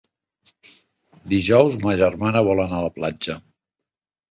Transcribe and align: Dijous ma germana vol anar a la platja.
Dijous 1.33 1.77
ma 1.85 1.95
germana 2.01 2.43
vol 2.51 2.65
anar 2.67 2.79
a 2.81 2.89
la 2.89 2.93
platja. 2.99 3.39